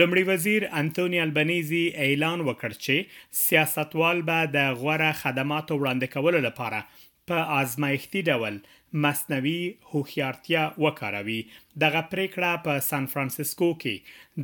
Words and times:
لمړي 0.00 0.24
وزیر 0.32 0.66
انټونی 0.82 1.22
البنيزي 1.24 1.82
اعلان 2.06 2.44
وکړ 2.48 2.76
چې 2.84 3.16
سیاستوال 3.46 4.22
به 4.28 4.52
د 4.58 4.70
غوړه 4.80 5.10
خدماتو 5.22 5.80
وړاندې 5.80 6.12
کولو 6.16 6.44
لپاره 6.48 6.84
په 7.32 7.40
آزمایښتي 7.62 8.20
ډول 8.30 8.54
مصنوي 9.04 9.60
هوښیارتیا 9.92 10.62
وکاروي 10.84 11.40
دغه 11.82 12.00
پریکړه 12.12 12.50
په 12.64 12.72
سان 12.90 13.04
فرانسیسکو 13.12 13.68
کې 13.82 13.96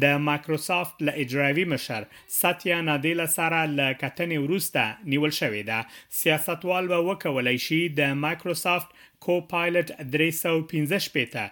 د 0.02 0.04
مایکروسافت 0.28 0.96
له 1.08 1.12
اجرایوي 1.24 1.66
مشر 1.72 2.02
ساتیا 2.40 2.78
نادیلا 2.88 3.26
سره 3.38 3.60
له 3.80 3.86
کتنې 4.02 4.38
وروسته 4.44 4.80
نیول 5.12 5.32
شوې 5.40 5.62
ده 5.70 5.78
سیاستوال 6.20 6.84
به 6.92 6.98
وکولای 7.08 7.58
شي 7.66 7.80
د 8.00 8.02
مایکروسافت 8.24 8.90
کو 9.26 9.34
پایلټ 9.52 9.88
315 10.14 11.10
پته 11.18 11.44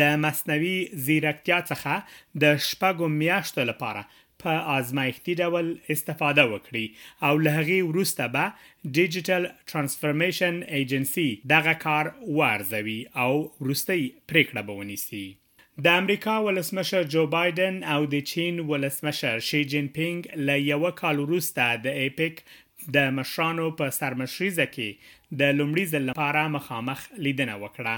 مصنوي 0.24 0.76
زیرکتیا 1.06 1.58
څخه 1.70 1.92
د 2.42 2.44
شپږو 2.68 3.06
میاشتو 3.20 3.68
لپاره 3.72 4.02
په 4.42 4.52
آزمایښتي 4.78 5.32
ډول 5.42 5.66
استفاده 5.94 6.44
وکړي 6.52 6.84
او 7.26 7.32
له 7.44 7.50
هغه 7.58 7.78
وروسته 7.90 8.24
به 8.34 8.44
ډیجیټل 8.96 9.42
ترانسفورمیشن 9.70 10.54
ایجنسی 10.76 11.28
دغه 11.54 11.74
کار 11.84 12.04
وارزوي 12.38 13.00
او 13.22 13.32
وروستي 13.62 14.02
پریکړه 14.30 14.62
به 14.66 14.72
ونیسي 14.80 15.26
د 15.84 15.86
امریکا 16.00 16.34
ولسمشر 16.46 17.02
جو 17.14 17.22
بایدن 17.36 17.74
او 17.92 18.00
د 18.14 18.16
چین 18.30 18.54
ولسمشر 18.70 19.36
شي 19.48 19.62
جین 19.72 19.86
پینګ 19.96 20.18
له 20.46 20.54
یو 20.72 20.82
کال 21.00 21.16
وروسته 21.24 21.64
د 21.84 21.86
اپیک 22.06 22.36
د 22.96 23.10
مشرانو 23.18 23.64
په 23.78 23.94
سرمشريزه 23.98 24.64
کې 24.74 25.16
د 25.40 25.56
لومړي 25.58 25.84
ځل 25.92 26.02
لپاره 26.10 26.42
مخامخ 26.56 27.00
لیدنه 27.26 27.54
وکړه 27.62 27.94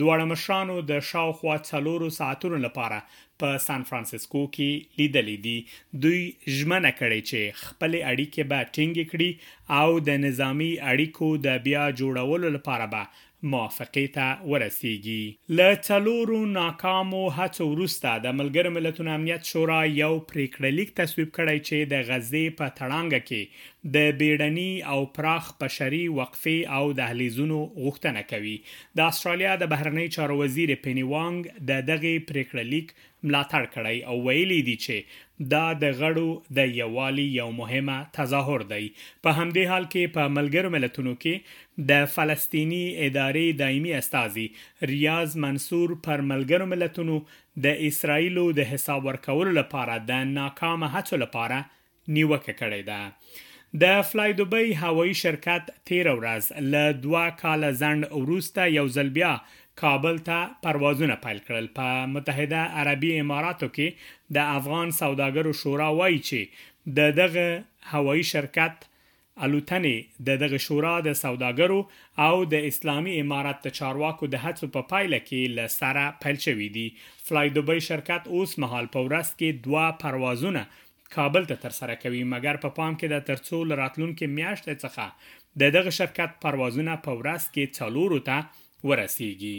دواړه 0.00 0.24
مشرانو 0.32 0.76
د 0.90 1.02
شاوخوا 1.10 1.56
څلورو 1.70 2.08
ساعتونو 2.18 2.58
لپاره 2.66 2.98
په 3.44 3.62
سان 3.66 3.82
فرانسیسکو 3.90 4.42
کې 4.56 4.70
لیدلې 4.98 5.36
دي 5.46 5.58
دوی 6.04 6.20
ژمنه 6.60 6.92
کړې 7.00 7.20
چې 7.28 7.40
خپل 7.66 7.96
اړیکې 8.12 8.42
به 8.50 8.70
ټینګ 8.74 9.10
کړي 9.12 9.30
او 9.82 9.88
د 10.10 10.22
نظامی 10.26 10.70
اړیکو 10.92 11.28
د 11.48 11.58
بیا 11.66 11.84
جوړولو 12.02 12.48
لپاره 12.58 12.86
به 12.94 13.26
موافقه 13.52 14.00
ته 14.14 14.24
ورسیږي 14.50 15.54
ل 15.58 15.60
څلورو 15.86 16.40
ناکامو 16.56 17.20
هڅو 17.36 17.64
وروسته 17.74 18.08
د 18.24 18.34
ملګر 18.40 18.74
ملتونو 18.76 19.12
امنیت 19.18 19.46
شورا 19.52 19.78
یو 20.02 20.12
پریکړه 20.32 20.68
لیک 20.80 20.90
تصویب 21.00 21.30
کړی 21.38 21.58
چې 21.68 21.78
د 21.92 21.94
غزې 22.10 22.44
په 22.58 22.66
تړانګه 22.78 23.20
کې 23.30 23.42
د 23.84 23.96
بیړني 24.20 24.70
او 24.94 24.96
پراخ 25.18 25.46
بشري 25.62 26.00
وقفې 26.14 26.56
او 26.78 26.92
دهلیزونو 26.96 27.60
غوښتنه 27.84 28.22
کوي 28.32 28.52
د 29.00 29.12
استرالیا 29.12 29.54
د 29.62 29.70
بهرنی 29.74 30.04
چارو 30.16 30.36
وزیر 30.40 30.72
پینی 30.88 31.04
وانګ 31.12 31.46
د 31.70 31.86
دغه 31.92 32.10
پریکړه 32.32 32.64
لیک 32.72 32.92
ملاتړ 33.22 33.62
کړی 33.74 33.96
او 34.12 34.18
ویلي 34.28 34.60
دی 34.68 34.76
چې 34.84 35.48
دا 35.56 35.62
د 35.86 35.96
غړو 36.02 36.26
د 36.60 36.70
یووالي 36.82 37.26
یو 37.40 37.48
مهمه 37.62 37.96
تظاهر 38.20 38.66
دی 38.76 38.84
په 39.24 39.36
همدې 39.38 39.74
حال 39.74 39.88
کې 39.94 40.14
په 40.18 40.34
ملګرو 40.36 40.74
ملتونو 40.78 41.16
کې 41.26 41.84
د 41.94 42.08
فلسطینی 42.18 42.82
ادارې 42.92 43.60
دایمي 43.64 43.96
استاذي 44.04 44.46
ریاض 44.94 45.38
منصور 45.46 45.96
پر 46.08 46.26
ملګرو 46.32 46.70
ملتونو 46.74 47.18
د 47.68 47.82
اسرایلو 47.92 48.46
د 48.60 48.70
حساب 48.74 49.06
ورکولو 49.12 49.56
لپاره 49.60 49.98
د 50.12 50.26
ناکامه 50.40 50.96
هڅو 50.96 51.24
لپاره 51.28 51.62
نیوکه 52.16 52.62
کړې 52.64 52.82
ده 52.92 53.46
د 53.82 54.02
فلای 54.08 54.32
دوبۍ 54.38 54.68
هوایی 54.82 55.12
شرکت 55.24 55.62
13 55.88 56.14
ورځ 56.18 56.44
ل 56.70 56.92
دوا 57.02 57.26
کال 57.42 57.66
زند 57.82 58.04
وروسته 58.20 58.62
یو 58.76 58.86
ځل 58.96 59.08
بیا 59.18 59.32
کابل 59.82 60.18
ته 60.28 60.38
پروازونه 60.64 61.14
پیل 61.26 61.38
کړل 61.48 61.68
په 61.76 62.06
متحده 62.14 62.56
عربی 62.80 63.12
اماراتو 63.18 63.68
کې 63.76 64.08
د 64.38 64.50
افغان 64.58 64.90
سوداګرو 64.98 65.52
شورا 65.60 65.88
وایي 66.02 66.18
چې 66.30 66.90
د 66.98 67.14
دغه 67.20 67.46
هوایی 67.92 68.24
شرکت 68.32 68.84
الوتنې 68.88 70.26
د 70.30 70.42
دغه 70.42 70.58
شورا 70.66 70.98
د 71.10 71.16
سوداګرو 71.24 71.80
او 72.26 72.44
د 72.54 72.70
اسلامی 72.72 73.18
امارات 73.20 73.62
د 73.66 73.76
چارواکو 73.80 74.32
د 74.34 74.44
هڅو 74.48 74.72
په 74.78 74.88
پایله 74.94 75.22
کې 75.28 75.56
له 75.60 75.70
سره 75.78 76.10
پیل 76.24 76.42
شوې 76.46 76.68
دي 76.76 76.88
فلای 77.30 77.54
دوبۍ 77.60 77.86
شرکت 77.92 78.22
اوس 78.36 78.58
مهال 78.66 78.92
په 78.96 79.06
ورځ 79.10 79.34
کې 79.40 79.66
دوا 79.68 79.86
پروازونه 80.06 80.66
کابل 81.14 81.44
ته 81.50 81.56
ترسره 81.64 81.94
کوي 82.02 82.22
مګر 82.32 82.58
په 82.64 82.70
پا 82.70 82.76
پام 82.78 82.96
کې 83.00 83.06
د 83.10 83.28
ترڅو 83.30 83.58
لراتلونکو 83.70 84.28
میاشتې 84.38 84.80
څخه 84.86 85.38
د 85.62 85.72
دغه 85.76 85.92
شرکت 85.98 86.36
پروازونه 86.44 86.94
په 87.06 87.14
ورځ 87.20 87.44
کې 87.54 87.72
څلورو 87.78 88.18
ته 88.28 88.36
ورسیږي 88.88 89.58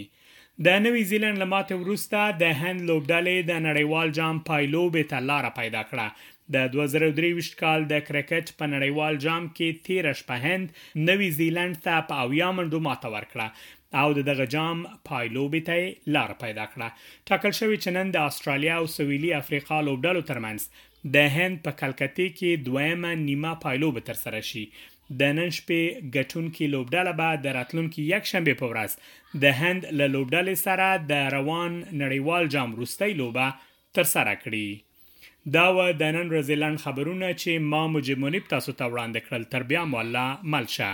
د 0.68 0.78
نوې 0.86 1.04
زیلند 1.10 1.42
لماته 1.44 1.76
ورسته 1.82 2.20
د 2.44 2.54
هند 2.62 2.80
لوبډلې 2.90 3.48
د 3.50 3.60
نړیوال 3.68 4.16
جام 4.20 4.40
پایلوبې 4.52 5.12
ته 5.12 5.28
لار 5.32 5.50
پیدا 5.60 5.82
کړه 5.90 6.30
د 6.56 6.66
2023 6.78 7.52
کال 7.64 7.86
د 7.92 8.02
کرکټ 8.08 8.54
په 8.62 8.70
نړیوال 8.76 9.20
جام 9.26 9.50
کې 9.58 9.84
13 9.90 10.18
شپه 10.22 10.38
هند 10.46 10.72
نوې 10.76 11.30
زیلند 11.42 11.80
ته 11.90 12.06
په 12.14 12.24
اویا 12.28 12.50
منډو 12.58 12.86
ماته 12.90 13.14
ورکړه 13.18 13.48
او 14.02 14.24
دغه 14.32 14.46
جام 14.56 14.86
پایلوبې 15.10 15.68
ته 15.70 16.16
لار 16.18 16.34
پیدا 16.46 16.68
کړه 16.76 17.28
ټاکل 17.32 17.58
شوی 17.62 17.78
چې 17.84 18.00
نن 18.00 18.16
د 18.18 18.30
استرالیا 18.32 18.80
او 18.84 18.88
سویلي 18.98 19.34
افریقا 19.42 19.82
لوبډلو 19.88 20.28
ترمنځ 20.32 20.68
د 21.16 21.18
هند 21.36 21.56
په 21.66 21.72
کلکتې 21.82 22.26
کې 22.38 22.50
دویمه 22.68 23.12
نیمه 23.28 23.52
پایلو 23.64 23.90
به 23.96 24.02
تر 24.10 24.14
سره 24.24 24.42
شي 24.50 24.64
د 25.20 25.34
نن 25.38 25.50
شپې 25.58 25.82
ګټونکو 26.16 26.64
لوبډاله 26.74 27.14
به 27.20 27.42
د 27.46 27.58
راتلونکو 27.58 28.00
یک 28.14 28.26
شنبه 28.32 28.54
په 28.62 28.68
ورځ 28.72 28.92
د 29.44 29.58
هند 29.62 29.82
له 30.00 30.06
لوبډالې 30.16 30.56
سره 30.66 30.88
د 31.12 31.34
روان 31.36 31.72
نړیوال 32.02 32.44
جام 32.54 32.70
روستۍ 32.80 33.12
لوبه 33.22 33.48
تر 33.98 34.04
سره 34.14 34.34
کړي 34.46 34.70
دا 35.58 35.66
و 35.76 35.80
د 36.02 36.04
نن 36.16 36.28
رزلن 36.36 36.76
خبرونه 36.86 37.28
چې 37.42 37.58
ما 37.72 37.84
مجمنیب 37.96 38.44
تاسو 38.56 38.72
ته 38.80 38.86
وړاندې 38.94 39.20
کړل 39.26 39.44
تر 39.54 39.62
بیا 39.74 39.84
مولا 39.96 40.28
ملشه 40.54 40.92